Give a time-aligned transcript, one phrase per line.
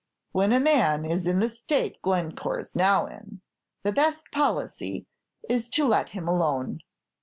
[0.31, 3.41] "When a man is in the state Glencore is now in,
[3.83, 5.05] the best policy
[5.47, 6.79] is to let him alone.